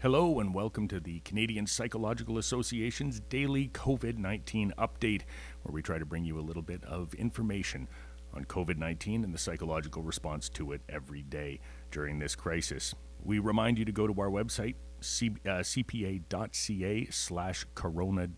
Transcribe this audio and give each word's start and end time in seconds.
Hello, 0.00 0.38
and 0.38 0.54
welcome 0.54 0.86
to 0.86 1.00
the 1.00 1.18
Canadian 1.24 1.66
Psychological 1.66 2.38
Association's 2.38 3.18
daily 3.18 3.66
COVID 3.70 4.16
19 4.16 4.72
update, 4.78 5.22
where 5.62 5.72
we 5.72 5.82
try 5.82 5.98
to 5.98 6.06
bring 6.06 6.24
you 6.24 6.38
a 6.38 6.40
little 6.40 6.62
bit 6.62 6.84
of 6.84 7.14
information 7.14 7.88
on 8.32 8.44
COVID 8.44 8.76
19 8.76 9.24
and 9.24 9.34
the 9.34 9.38
psychological 9.38 10.02
response 10.02 10.48
to 10.50 10.70
it 10.70 10.82
every 10.88 11.22
day 11.22 11.58
during 11.90 12.20
this 12.20 12.36
crisis. 12.36 12.94
We 13.24 13.40
remind 13.40 13.76
you 13.76 13.84
to 13.86 13.90
go 13.90 14.06
to 14.06 14.20
our 14.20 14.30
website, 14.30 14.76
c- 15.00 15.34
uh, 15.44 15.66
cpa.ca 15.66 17.08
slash 17.10 17.66
corona 17.74 18.28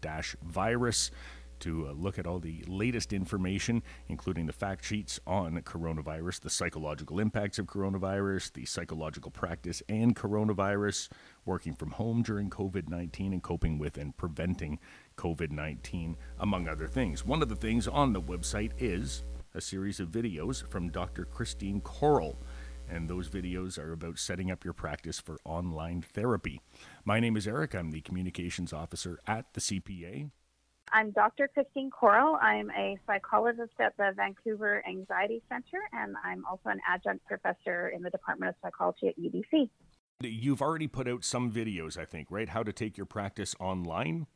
virus 0.42 1.10
to 1.60 1.88
uh, 1.88 1.92
look 1.92 2.18
at 2.18 2.26
all 2.26 2.38
the 2.38 2.64
latest 2.66 3.12
information, 3.12 3.82
including 4.08 4.46
the 4.46 4.52
fact 4.52 4.84
sheets 4.84 5.20
on 5.26 5.56
coronavirus, 5.60 6.40
the 6.40 6.50
psychological 6.50 7.20
impacts 7.20 7.58
of 7.58 7.66
coronavirus, 7.66 8.52
the 8.52 8.64
psychological 8.64 9.30
practice 9.30 9.82
and 9.88 10.16
coronavirus, 10.16 11.08
working 11.44 11.74
from 11.74 11.92
home 11.92 12.22
during 12.22 12.50
COVID 12.50 12.88
19, 12.88 13.32
and 13.32 13.42
coping 13.42 13.78
with 13.78 13.96
and 13.96 14.16
preventing 14.16 14.78
COVID 15.16 15.50
19, 15.50 16.16
among 16.38 16.68
other 16.68 16.88
things. 16.88 17.24
One 17.24 17.42
of 17.42 17.48
the 17.48 17.56
things 17.56 17.86
on 17.86 18.12
the 18.12 18.22
website 18.22 18.72
is 18.78 19.24
a 19.54 19.60
series 19.60 20.00
of 20.00 20.08
videos 20.08 20.66
from 20.68 20.90
Dr. 20.90 21.24
Christine 21.24 21.80
Korol. 21.80 22.36
And 22.88 23.08
those 23.08 23.28
videos 23.28 23.78
are 23.78 23.92
about 23.92 24.18
setting 24.18 24.50
up 24.50 24.64
your 24.64 24.72
practice 24.74 25.20
for 25.20 25.38
online 25.44 26.02
therapy. 26.02 26.60
My 27.04 27.20
name 27.20 27.36
is 27.36 27.46
Eric. 27.46 27.74
I'm 27.74 27.92
the 27.92 28.00
communications 28.00 28.72
officer 28.72 29.20
at 29.28 29.52
the 29.54 29.60
CPA. 29.60 30.30
I'm 30.92 31.10
Dr. 31.12 31.48
Christine 31.48 31.90
Korol. 31.90 32.36
I'm 32.42 32.70
a 32.70 32.98
psychologist 33.06 33.72
at 33.78 33.96
the 33.96 34.12
Vancouver 34.16 34.82
Anxiety 34.88 35.42
Center, 35.48 35.78
and 35.92 36.16
I'm 36.24 36.44
also 36.44 36.68
an 36.68 36.80
adjunct 36.88 37.24
professor 37.26 37.88
in 37.88 38.02
the 38.02 38.10
Department 38.10 38.50
of 38.50 38.54
Psychology 38.62 39.08
at 39.08 39.18
UBC. 39.18 39.68
You've 40.22 40.60
already 40.60 40.88
put 40.88 41.08
out 41.08 41.24
some 41.24 41.50
videos, 41.50 41.96
I 41.96 42.04
think, 42.04 42.28
right? 42.30 42.48
How 42.48 42.62
to 42.62 42.72
take 42.72 42.96
your 42.96 43.06
practice 43.06 43.54
online? 43.60 44.26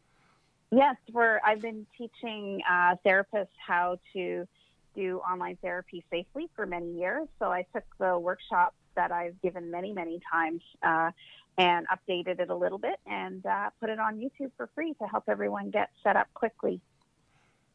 Yes, 0.70 0.96
where 1.12 1.41
I've 1.44 1.61
been 1.61 1.86
teaching 1.98 2.61
uh, 2.70 2.96
therapists 3.05 3.48
how 3.64 3.98
to 4.12 4.46
do 4.94 5.18
online 5.18 5.58
therapy 5.61 6.05
safely 6.11 6.48
for 6.55 6.66
many 6.66 6.92
years. 6.92 7.28
So 7.39 7.46
I 7.46 7.66
took 7.74 7.84
the 7.98 8.18
workshops 8.18 8.77
that 8.97 9.12
I've 9.12 9.41
given 9.42 9.70
many, 9.70 9.92
many 9.92 10.20
times 10.31 10.62
uh, 10.83 11.11
and 11.59 11.87
updated 11.89 12.41
it 12.41 12.50
a 12.50 12.56
little 12.56 12.78
bit 12.78 12.97
and 13.06 13.45
uh, 13.47 13.70
put 13.81 13.91
it 13.91 13.98
on 13.98 14.19
YouTube 14.19 14.51
for 14.56 14.69
free 14.75 14.95
to 15.01 15.06
help 15.06 15.25
everyone 15.28 15.70
get 15.70 15.91
set 16.03 16.17
up 16.17 16.28
quickly. 16.34 16.81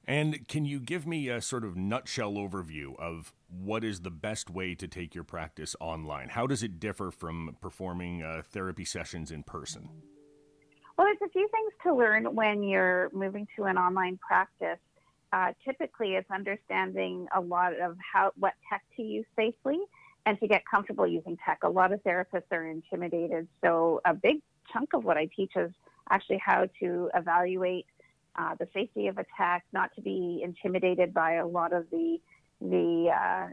And 0.06 0.48
can 0.48 0.66
you 0.66 0.80
give 0.80 1.06
me 1.06 1.30
a 1.30 1.40
sort 1.40 1.64
of 1.64 1.76
nutshell 1.76 2.34
overview 2.34 2.98
of 3.00 3.32
what 3.48 3.84
is 3.84 4.02
the 4.02 4.10
best 4.10 4.50
way 4.50 4.74
to 4.74 4.88
take 4.88 5.14
your 5.14 5.24
practice 5.24 5.76
online? 5.80 6.30
How 6.30 6.48
does 6.48 6.64
it 6.64 6.80
differ 6.80 7.12
from 7.12 7.56
performing 7.62 8.24
uh, 8.24 8.42
therapy 8.44 8.86
sessions 8.86 9.30
in 9.30 9.44
person? 9.44 9.88
Well, 10.98 11.06
there's 11.06 11.30
a 11.30 11.32
few 11.32 11.48
things 11.48 11.74
to 11.84 11.96
learn 11.96 12.36
when 12.36 12.64
you're 12.64 13.10
moving 13.14 13.48
to 13.56 13.66
an 13.66 13.78
online 13.78 14.18
practice. 14.18 14.80
Uh, 15.32 15.54
typically, 15.64 16.16
it's 16.16 16.30
understanding 16.32 17.28
a 17.36 17.40
lot 17.40 17.80
of 17.80 17.96
how 18.00 18.32
what 18.36 18.54
tech 18.68 18.82
to 18.96 19.04
use 19.04 19.26
safely 19.36 19.78
and 20.30 20.40
to 20.40 20.48
get 20.48 20.62
comfortable 20.70 21.08
using 21.08 21.36
tech. 21.44 21.58
A 21.64 21.70
lot 21.70 21.92
of 21.92 22.04
therapists 22.04 22.52
are 22.52 22.68
intimidated, 22.68 23.48
so 23.64 24.00
a 24.06 24.14
big 24.14 24.42
chunk 24.72 24.94
of 24.94 25.04
what 25.04 25.18
I 25.18 25.28
teach 25.36 25.54
is 25.56 25.72
actually 26.12 26.40
how 26.46 26.68
to 26.82 27.10
evaluate 27.16 27.88
uh, 28.36 28.54
the 28.60 28.68
safety 28.72 29.08
of 29.08 29.18
a 29.18 29.26
tech, 29.36 29.66
not 29.74 29.90
to 29.96 30.02
be 30.02 30.42
intimidated 30.44 31.16
by 31.16 31.34
a 31.36 31.48
lot 31.48 31.74
of 31.74 31.90
the 31.90 32.20
the 32.62 33.10
uh, 33.10 33.48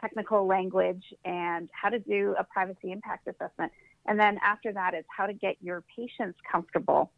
technical 0.00 0.46
language, 0.46 1.04
and 1.26 1.68
how 1.72 1.90
to 1.90 1.98
do 1.98 2.34
a 2.38 2.44
privacy 2.44 2.90
impact 2.90 3.28
assessment. 3.28 3.70
And 4.06 4.18
then 4.18 4.38
after 4.42 4.72
that, 4.72 4.94
it's 4.94 5.08
how 5.14 5.26
to 5.26 5.34
get 5.34 5.56
your 5.60 5.84
patients 5.94 6.38
comfortable 6.50 7.10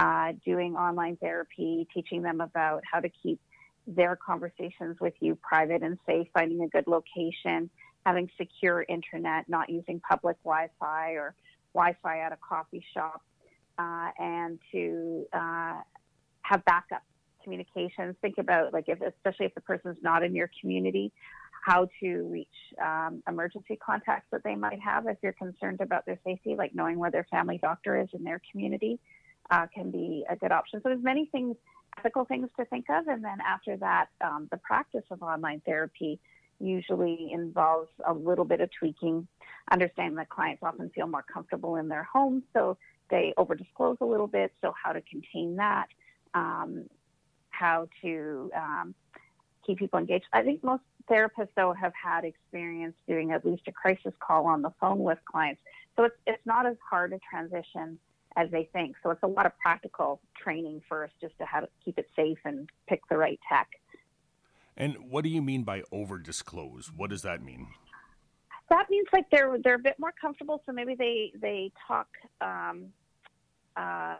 uh, 0.00 0.32
doing 0.44 0.76
online 0.76 1.16
therapy, 1.16 1.88
teaching 1.94 2.20
them 2.20 2.42
about 2.42 2.82
how 2.92 3.00
to 3.00 3.08
keep 3.08 3.40
their 3.86 4.16
conversations 4.16 4.98
with 5.00 5.14
you 5.20 5.34
private 5.36 5.82
and 5.82 5.96
safe, 6.04 6.26
finding 6.34 6.60
a 6.60 6.68
good 6.68 6.86
location, 6.86 7.70
having 8.04 8.30
secure 8.36 8.84
internet, 8.88 9.48
not 9.48 9.68
using 9.70 10.00
public 10.00 10.36
Wi-Fi 10.44 11.12
or 11.12 11.34
Wi-Fi 11.74 12.20
at 12.20 12.32
a 12.32 12.38
coffee 12.46 12.84
shop, 12.92 13.22
uh, 13.78 14.10
and 14.18 14.58
to 14.72 15.26
uh, 15.32 15.80
have 16.42 16.64
backup 16.64 17.02
communications. 17.42 18.14
Think 18.22 18.38
about 18.38 18.72
like 18.72 18.84
if, 18.88 19.00
especially 19.00 19.46
if 19.46 19.54
the 19.54 19.60
person's 19.60 19.98
not 20.02 20.22
in 20.22 20.34
your 20.34 20.50
community, 20.60 21.12
how 21.64 21.88
to 22.00 22.24
reach 22.24 22.46
um, 22.82 23.22
emergency 23.26 23.76
contacts 23.76 24.26
that 24.30 24.42
they 24.44 24.54
might 24.54 24.80
have 24.80 25.06
if 25.06 25.16
you're 25.22 25.32
concerned 25.32 25.80
about 25.80 26.04
their 26.04 26.18
safety, 26.24 26.54
like 26.56 26.74
knowing 26.74 26.98
where 26.98 27.10
their 27.10 27.26
family 27.30 27.58
doctor 27.58 27.98
is 28.00 28.08
in 28.12 28.22
their 28.22 28.40
community, 28.50 28.98
uh, 29.50 29.66
can 29.74 29.90
be 29.90 30.24
a 30.28 30.36
good 30.36 30.52
option. 30.52 30.80
So 30.82 30.90
there's 30.90 31.02
many 31.02 31.26
things, 31.32 31.56
ethical 31.98 32.26
things 32.26 32.48
to 32.58 32.66
think 32.66 32.86
of, 32.90 33.08
and 33.08 33.24
then 33.24 33.38
after 33.46 33.78
that, 33.78 34.06
um, 34.22 34.48
the 34.50 34.58
practice 34.58 35.04
of 35.10 35.22
online 35.22 35.62
therapy 35.64 36.20
usually 36.60 37.30
involves 37.32 37.88
a 38.06 38.12
little 38.12 38.44
bit 38.44 38.60
of 38.60 38.70
tweaking. 38.78 39.26
Understanding 39.70 40.16
that 40.16 40.28
clients 40.28 40.62
often 40.62 40.90
feel 40.90 41.06
more 41.06 41.24
comfortable 41.32 41.76
in 41.76 41.88
their 41.88 42.02
home, 42.04 42.42
so 42.52 42.76
they 43.10 43.32
over 43.36 43.54
disclose 43.54 43.96
a 44.00 44.04
little 44.04 44.26
bit. 44.26 44.52
So, 44.60 44.74
how 44.82 44.92
to 44.92 45.00
contain 45.02 45.56
that, 45.56 45.86
um, 46.34 46.84
how 47.50 47.88
to 48.02 48.50
um, 48.54 48.94
keep 49.66 49.78
people 49.78 49.98
engaged. 49.98 50.26
I 50.32 50.42
think 50.42 50.62
most 50.62 50.82
therapists, 51.10 51.48
though, 51.56 51.72
have 51.72 51.92
had 51.94 52.24
experience 52.24 52.94
doing 53.08 53.32
at 53.32 53.44
least 53.44 53.62
a 53.68 53.72
crisis 53.72 54.12
call 54.20 54.46
on 54.46 54.62
the 54.62 54.70
phone 54.80 54.98
with 54.98 55.18
clients. 55.30 55.62
So, 55.96 56.04
it's, 56.04 56.16
it's 56.26 56.44
not 56.44 56.66
as 56.66 56.76
hard 56.88 57.12
a 57.12 57.18
transition 57.30 57.98
as 58.36 58.50
they 58.50 58.68
think. 58.72 58.96
So, 59.02 59.10
it's 59.10 59.22
a 59.22 59.28
lot 59.28 59.46
of 59.46 59.52
practical 59.58 60.20
training 60.36 60.82
first 60.88 61.14
just 61.20 61.38
to 61.38 61.46
how 61.46 61.60
to 61.60 61.68
keep 61.84 61.98
it 61.98 62.08
safe 62.14 62.38
and 62.44 62.68
pick 62.88 63.00
the 63.08 63.16
right 63.16 63.40
tech. 63.48 63.68
And 64.76 64.96
what 65.08 65.24
do 65.24 65.30
you 65.30 65.42
mean 65.42 65.62
by 65.62 65.82
over 65.92 66.18
disclose? 66.18 66.90
What 66.94 67.10
does 67.10 67.22
that 67.22 67.42
mean? 67.42 67.68
That 68.70 68.86
means 68.90 69.06
like 69.12 69.26
they're 69.30 69.56
they're 69.62 69.74
a 69.74 69.78
bit 69.78 69.98
more 69.98 70.12
comfortable, 70.18 70.62
so 70.66 70.72
maybe 70.72 70.94
they 70.94 71.32
they 71.40 71.70
talk 71.86 72.08
um, 72.40 72.86
uh, 73.76 74.16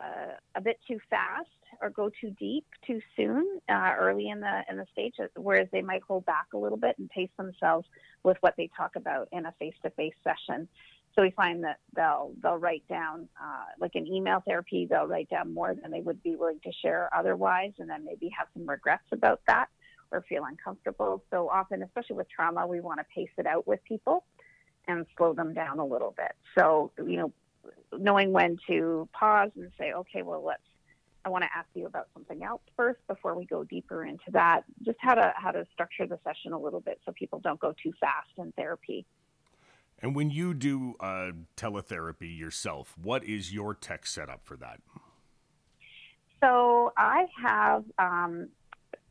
a 0.55 0.61
bit 0.63 0.79
too 0.87 0.99
fast 1.09 1.49
or 1.81 1.89
go 1.89 2.09
too 2.21 2.29
deep 2.39 2.65
too 2.85 3.01
soon 3.17 3.59
uh, 3.69 3.93
early 3.97 4.29
in 4.29 4.39
the 4.39 4.61
in 4.69 4.77
the 4.77 4.85
stage, 4.91 5.15
whereas 5.35 5.67
they 5.71 5.81
might 5.81 6.03
hold 6.03 6.25
back 6.25 6.45
a 6.53 6.57
little 6.57 6.77
bit 6.77 6.97
and 6.99 7.09
pace 7.09 7.29
themselves 7.37 7.87
with 8.23 8.37
what 8.41 8.53
they 8.55 8.69
talk 8.77 8.95
about 8.95 9.27
in 9.31 9.45
a 9.45 9.51
face 9.53 9.75
to 9.83 9.89
face 9.91 10.13
session. 10.23 10.67
So 11.15 11.21
we 11.21 11.31
find 11.31 11.63
that 11.63 11.79
they'll 11.95 12.31
they'll 12.43 12.57
write 12.57 12.87
down 12.87 13.27
uh, 13.41 13.65
like 13.79 13.95
an 13.95 14.05
email 14.05 14.43
therapy, 14.45 14.87
they'll 14.89 15.07
write 15.07 15.29
down 15.29 15.53
more 15.53 15.73
than 15.73 15.89
they 15.89 16.01
would 16.01 16.21
be 16.21 16.35
willing 16.35 16.59
to 16.63 16.71
share 16.83 17.09
otherwise, 17.17 17.71
and 17.79 17.89
then 17.89 18.05
maybe 18.05 18.29
have 18.37 18.47
some 18.53 18.69
regrets 18.69 19.05
about 19.11 19.41
that 19.47 19.69
or 20.11 20.23
feel 20.27 20.43
uncomfortable. 20.45 21.23
So 21.31 21.49
often, 21.49 21.83
especially 21.83 22.17
with 22.17 22.27
trauma, 22.29 22.65
we 22.67 22.79
want 22.79 22.99
to 22.99 23.05
pace 23.13 23.29
it 23.37 23.45
out 23.45 23.67
with 23.67 23.83
people 23.83 24.23
and 24.87 25.05
slow 25.17 25.33
them 25.33 25.53
down 25.53 25.79
a 25.79 25.85
little 25.85 26.13
bit. 26.15 26.33
So, 26.57 26.91
you 26.97 27.17
know, 27.17 27.33
knowing 27.97 28.31
when 28.31 28.57
to 28.67 29.09
pause 29.13 29.51
and 29.55 29.71
say, 29.79 29.93
okay, 29.93 30.21
well, 30.21 30.43
let's, 30.43 30.61
I 31.23 31.29
want 31.29 31.43
to 31.43 31.49
ask 31.55 31.67
you 31.73 31.87
about 31.87 32.07
something 32.13 32.43
else 32.43 32.61
first 32.77 32.99
before 33.07 33.35
we 33.35 33.45
go 33.45 33.63
deeper 33.63 34.05
into 34.05 34.29
that. 34.31 34.61
Just 34.83 34.97
how 35.01 35.15
to, 35.15 35.33
how 35.35 35.51
to 35.51 35.65
structure 35.73 36.05
the 36.05 36.19
session 36.23 36.53
a 36.53 36.59
little 36.59 36.81
bit 36.81 37.01
so 37.05 37.11
people 37.17 37.39
don't 37.39 37.59
go 37.59 37.73
too 37.81 37.91
fast 37.99 38.29
in 38.37 38.51
therapy. 38.51 39.05
And 39.99 40.15
when 40.15 40.29
you 40.29 40.53
do 40.53 40.95
uh, 40.99 41.31
teletherapy 41.57 42.37
yourself, 42.37 42.95
what 43.01 43.23
is 43.23 43.53
your 43.53 43.73
tech 43.73 44.05
setup 44.05 44.41
for 44.43 44.57
that? 44.57 44.81
So 46.43 46.93
I 46.95 47.25
have 47.43 47.83
um, 47.97 48.49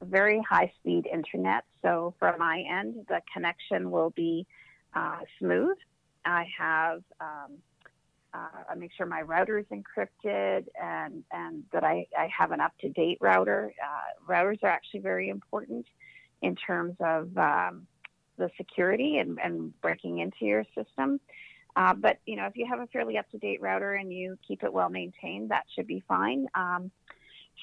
very 0.05 0.43
high 0.49 0.73
speed 0.81 1.07
internet. 1.13 1.65
So 1.83 2.15
from 2.19 2.39
my 2.39 2.65
end, 2.71 3.07
the 3.09 3.21
connection 3.33 3.91
will 3.91 4.11
be 4.11 4.47
uh, 4.95 5.19
smooth. 5.39 5.77
I 6.25 6.47
have 6.59 7.03
um, 7.21 7.59
uh, 8.33 8.65
I 8.71 8.75
make 8.75 8.91
sure 8.97 9.07
my 9.07 9.23
router 9.23 9.59
is 9.59 9.67
encrypted 9.67 10.67
and 10.83 11.23
and 11.33 11.63
that 11.73 11.85
I, 11.85 12.07
I 12.19 12.29
have 12.37 12.51
an 12.51 12.61
up 12.61 12.73
to 12.81 12.89
date 12.89 13.19
router. 13.21 13.73
Uh, 13.83 14.33
routers 14.33 14.59
are 14.63 14.71
actually 14.71 15.01
very 15.01 15.29
important 15.29 15.87
in 16.43 16.57
terms 16.57 16.97
of 17.01 17.37
um, 17.39 17.87
the 18.37 18.51
security 18.57 19.19
and, 19.19 19.39
and 19.43 19.81
breaking 19.81 20.19
into 20.19 20.45
your 20.45 20.65
system. 20.75 21.21
Uh, 21.77 21.95
but 21.95 22.19
you 22.27 22.37
know, 22.37 22.47
if 22.47 22.57
you 22.57 22.67
have 22.69 22.81
a 22.81 22.87
fairly 22.89 23.19
up 23.19 23.29
to 23.31 23.39
date 23.39 23.61
router 23.61 23.95
and 23.95 24.13
you 24.13 24.37
keep 24.47 24.63
it 24.63 24.73
well 24.73 24.89
maintained, 24.91 25.51
that 25.51 25.65
should 25.75 25.87
be 25.87 26.03
fine. 26.09 26.47
Um, 26.55 26.91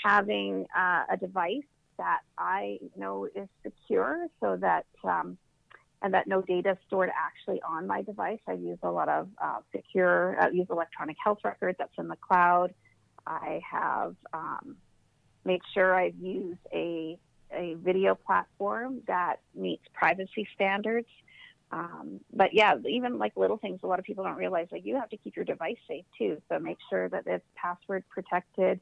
having 0.04 0.66
uh, 0.78 1.04
a 1.12 1.18
device 1.18 1.64
that 2.04 2.22
I 2.38 2.62
know 3.02 3.16
is 3.42 3.50
secure 3.66 4.16
so 4.40 4.48
that 4.66 4.86
um, 5.04 5.38
and 6.04 6.12
that 6.16 6.26
no 6.34 6.40
data 6.54 6.70
is 6.72 6.80
stored 6.88 7.12
actually 7.28 7.62
on 7.76 7.82
my 7.94 8.02
device. 8.12 8.44
I 8.54 8.56
use 8.72 8.80
a 8.82 8.92
lot 9.00 9.10
of 9.18 9.24
uh, 9.48 9.60
secure, 9.76 10.22
uh, 10.42 10.50
use 10.60 10.70
electronic 10.78 11.18
health 11.24 11.42
record 11.50 11.76
that's 11.80 11.98
in 12.04 12.08
the 12.14 12.22
cloud. 12.28 12.70
I 13.46 13.62
have 13.78 14.16
um, 14.34 14.66
made 15.50 15.62
sure 15.74 15.90
I've 16.04 16.20
used 16.40 16.66
a, 16.86 17.20
a 17.64 17.66
video 17.90 18.12
platform 18.28 18.92
that 19.14 19.36
meets 19.54 19.86
privacy 20.02 20.46
standards 20.56 21.12
Um, 21.72 22.20
but 22.34 22.50
yeah, 22.54 22.76
even 22.88 23.18
like 23.18 23.34
little 23.38 23.58
things, 23.58 23.80
a 23.84 23.88
lot 23.88 24.00
of 24.00 24.06
people 24.06 24.24
don't 24.24 24.36
realize 24.46 24.68
like 24.72 24.86
you 24.86 24.96
have 24.98 25.10
to 25.10 25.18
keep 25.18 25.36
your 25.36 25.46
device 25.46 25.78
safe 25.88 26.06
too. 26.18 26.42
So 26.50 26.60
make 26.60 26.78
sure 26.90 27.10
that 27.10 27.24
it's 27.26 27.46
password 27.56 28.04
protected, 28.10 28.80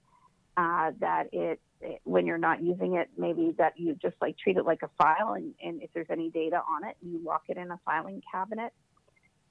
uh, 0.58 0.92
that 1.00 1.30
it, 1.32 1.60
when 2.04 2.26
you're 2.26 2.38
not 2.38 2.62
using 2.62 2.96
it, 2.96 3.10
maybe 3.18 3.54
that 3.58 3.80
you 3.80 3.96
just 3.96 4.16
like 4.22 4.38
treat 4.38 4.58
it 4.58 4.66
like 4.66 4.82
a 4.84 4.90
file, 4.98 5.34
and, 5.34 5.54
and 5.64 5.82
if 5.82 5.90
there's 5.94 6.10
any 6.10 6.30
data 6.30 6.62
on 6.70 6.88
it, 6.88 6.98
you 7.02 7.20
lock 7.24 7.44
it 7.48 7.58
in 7.58 7.72
a 7.72 7.80
filing 7.86 8.22
cabinet. 8.32 8.74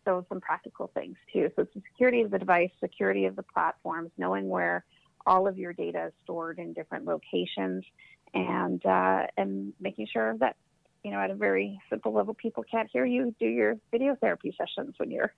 So 0.04 0.24
some 0.28 0.40
practical 0.40 0.90
things 0.94 1.16
too. 1.32 1.50
So 1.56 1.66
security 1.74 2.22
of 2.22 2.30
the 2.30 2.38
device, 2.38 2.70
security 2.80 3.26
of 3.26 3.36
the 3.36 3.42
platforms, 3.42 4.10
knowing 4.16 4.48
where 4.48 4.84
all 5.26 5.46
of 5.46 5.58
your 5.58 5.72
data 5.72 6.06
is 6.06 6.12
stored 6.24 6.58
in 6.58 6.72
different 6.72 7.04
locations, 7.04 7.84
and 8.34 8.84
uh, 8.84 9.26
and 9.36 9.72
making 9.80 10.06
sure 10.12 10.36
that 10.38 10.56
you 11.04 11.10
know, 11.10 11.20
at 11.20 11.30
a 11.30 11.34
very 11.34 11.80
simple 11.88 12.12
level, 12.12 12.34
people 12.34 12.64
can't 12.70 12.88
hear 12.92 13.04
you 13.04 13.34
do 13.38 13.46
your 13.46 13.76
video 13.90 14.16
therapy 14.20 14.54
sessions 14.58 14.94
when 14.98 15.10
you're 15.10 15.32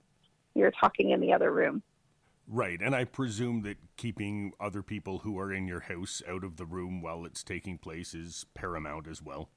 you're 0.53 0.71
talking 0.71 1.11
in 1.11 1.21
the 1.21 1.31
other 1.33 1.51
room. 1.51 1.81
Right, 2.53 2.81
and 2.81 2.93
I 2.93 3.05
presume 3.05 3.61
that 3.61 3.77
keeping 3.95 4.51
other 4.59 4.83
people 4.83 5.19
who 5.19 5.39
are 5.39 5.53
in 5.53 5.67
your 5.67 5.79
house 5.79 6.21
out 6.27 6.43
of 6.43 6.57
the 6.57 6.65
room 6.65 7.01
while 7.01 7.23
it's 7.23 7.43
taking 7.43 7.77
place 7.77 8.13
is 8.13 8.45
paramount 8.53 9.07
as 9.07 9.21
well. 9.21 9.49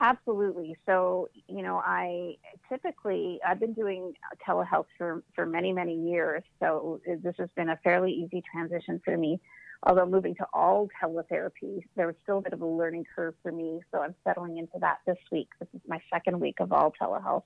Absolutely. 0.00 0.76
So, 0.86 1.28
you 1.48 1.62
know, 1.62 1.82
I 1.84 2.36
typically 2.68 3.40
I've 3.44 3.58
been 3.58 3.72
doing 3.72 4.14
telehealth 4.46 4.86
for 4.96 5.24
for 5.34 5.44
many 5.44 5.72
many 5.72 5.96
years. 5.96 6.44
So 6.60 7.00
this 7.04 7.34
has 7.36 7.48
been 7.56 7.70
a 7.70 7.76
fairly 7.82 8.12
easy 8.12 8.44
transition 8.52 9.00
for 9.04 9.16
me 9.16 9.40
although 9.82 10.06
moving 10.06 10.34
to 10.36 10.46
all 10.52 10.88
teletherapy, 11.02 11.84
there 11.96 12.06
was 12.06 12.16
still 12.22 12.38
a 12.38 12.42
bit 12.42 12.52
of 12.52 12.60
a 12.60 12.66
learning 12.66 13.04
curve 13.14 13.34
for 13.42 13.52
me. 13.52 13.80
So 13.92 14.00
I'm 14.00 14.14
settling 14.24 14.58
into 14.58 14.78
that 14.80 14.98
this 15.06 15.18
week. 15.30 15.48
This 15.60 15.68
is 15.74 15.80
my 15.86 16.00
second 16.12 16.40
week 16.40 16.56
of 16.60 16.72
all 16.72 16.92
telehealth. 17.00 17.44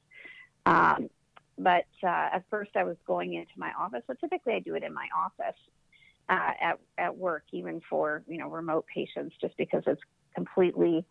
Um, 0.65 1.11
but 1.59 1.87
uh, 2.03 2.31
at 2.35 2.45
first, 2.51 2.71
I 2.77 2.85
was 2.85 2.97
going 3.07 3.35
into 3.35 3.53
my 3.57 3.73
office. 3.79 4.03
So 4.07 4.15
typically, 4.15 4.55
I 4.55 4.61
do 4.61 4.75
it 4.75 4.83
in 4.83 4.93
my 4.93 5.09
office 5.17 5.59
uh, 6.29 6.51
at 6.61 6.79
at 6.99 7.17
work, 7.17 7.45
even 7.53 7.81
for 7.89 8.23
you 8.27 8.39
know 8.39 8.49
remote 8.49 8.87
patients, 8.93 9.35
just 9.41 9.57
because 9.57 9.83
it's 9.87 10.03
completely 10.35 11.05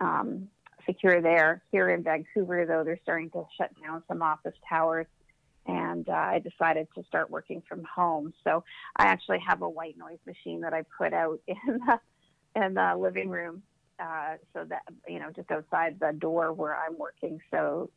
um, 0.00 0.48
secure 0.86 1.20
there. 1.20 1.62
Here 1.72 1.90
in 1.90 2.02
Vancouver, 2.02 2.66
though, 2.66 2.84
they're 2.84 3.00
starting 3.02 3.30
to 3.30 3.44
shut 3.56 3.70
down 3.82 4.02
some 4.08 4.22
office 4.22 4.54
towers 4.68 5.06
and 5.68 6.08
uh, 6.08 6.12
I 6.12 6.38
decided 6.40 6.88
to 6.94 7.04
start 7.04 7.30
working 7.30 7.62
from 7.68 7.84
home. 7.84 8.32
So 8.42 8.64
I 8.96 9.04
actually 9.04 9.40
have 9.46 9.62
a 9.62 9.68
white 9.68 9.96
noise 9.98 10.18
machine 10.26 10.62
that 10.62 10.72
I 10.72 10.82
put 10.96 11.12
out 11.12 11.40
in 11.46 11.56
the 11.66 12.00
in 12.56 12.74
the 12.74 12.96
living 12.98 13.28
room, 13.28 13.62
uh, 14.00 14.36
so 14.54 14.64
that 14.64 14.82
you 15.06 15.20
know 15.20 15.30
just 15.36 15.50
outside 15.50 15.98
the 16.00 16.12
door 16.18 16.52
where 16.52 16.74
I'm 16.74 16.96
working, 16.98 17.38
so 17.50 17.90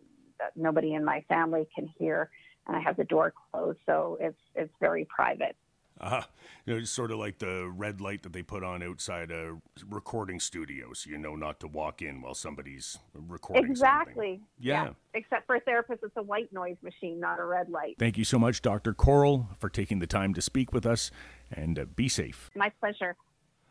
nobody 0.56 0.94
in 0.94 1.04
my 1.04 1.24
family 1.28 1.68
can 1.74 1.88
hear. 1.98 2.30
And 2.68 2.76
I 2.76 2.80
have 2.80 2.96
the 2.96 3.04
door 3.04 3.34
closed, 3.52 3.80
so 3.86 4.18
it's 4.22 4.38
it's 4.56 4.74
very 4.80 5.06
private. 5.06 5.56
Uh, 6.00 6.22
you 6.66 6.74
know, 6.74 6.80
it's 6.80 6.90
sort 6.90 7.12
of 7.12 7.20
like 7.20 7.38
the 7.38 7.72
red 7.76 8.02
light 8.02 8.24
that 8.24 8.34
they 8.34 8.42
put 8.42 8.64
on 8.64 8.82
outside 8.82 9.30
a 9.30 9.56
recording 9.90 10.40
studio, 10.40 10.94
so 10.94 11.10
You 11.10 11.18
know, 11.18 11.36
not 11.36 11.60
to 11.60 11.68
walk 11.68 12.02
in 12.02 12.22
while 12.22 12.34
somebody's 12.34 12.98
recording. 13.14 13.70
Exactly. 13.70 14.42
Yeah. 14.60 14.86
yeah. 14.86 14.94
Except 15.14 15.46
for 15.46 15.60
therapists, 15.60 16.04
it's 16.04 16.18
a 16.18 16.24
white 16.24 16.52
noise 16.52 16.78
machine, 16.82 17.20
not 17.20 17.40
a 17.40 17.44
red 17.44 17.70
light. 17.70 17.96
Thank 18.00 18.18
you 18.18 18.24
so 18.24 18.40
much, 18.40 18.62
Dr. 18.62 18.94
Korol, 18.94 19.48
for 19.60 19.70
taking 19.70 20.00
the 20.00 20.08
time 20.08 20.34
to 20.34 20.42
speak 20.42 20.74
with 20.74 20.86
us, 20.86 21.12
and 21.52 21.78
uh, 21.78 21.86
be 21.96 22.10
safe. 22.10 22.50
My 22.56 22.72
pleasure. 22.80 23.16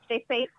Stay 0.05 0.25
safe. 0.29 0.51